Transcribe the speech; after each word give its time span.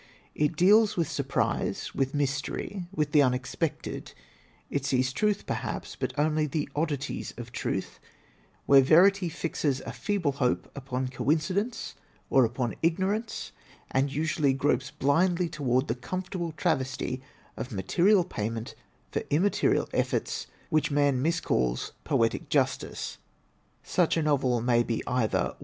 It 0.33 0.55
deals 0.55 0.97
with 0.97 1.07
sur 1.07 1.21
prise, 1.25 1.93
with 1.93 2.15
mystery, 2.15 2.87
with 2.91 3.11
the 3.11 3.21
unexpected. 3.21 4.13
It 4.71 4.83
sees 4.83 5.13
truth 5.13 5.45
perhaps, 5.45 5.95
but 5.95 6.11
only 6.17 6.47
the 6.47 6.67
oddities 6.75 7.35
of 7.37 7.51
truth, 7.51 7.99
where 8.65 8.81
verity 8.81 9.29
fixes 9.29 9.79
a 9.81 9.91
feeble 9.91 10.31
hope 10.31 10.71
upon 10.75 11.09
coincidence, 11.09 11.93
or 12.31 12.45
upon 12.45 12.73
ignorance, 12.81 13.51
and 13.91 14.11
usually 14.11 14.53
gropes 14.53 14.89
blindly 14.89 15.47
toward 15.47 15.87
that 15.87 16.01
comfortable 16.01 16.51
travesty 16.53 17.21
of 17.55 17.71
material 17.71 18.23
payment 18.23 18.73
for 19.11 19.21
immaterial 19.29 19.87
efforts 19.93 20.47
which 20.71 20.89
man 20.89 21.21
miscalls 21.21 21.91
* 21.97 22.03
poetic 22.05 22.49
justice/ 22.49 23.19
Such 23.83 24.17
a 24.17 24.23
novel 24.23 24.61
may 24.61 24.81
be 24.81 25.03
either: 25.05 25.53
"i. 25.53 25.55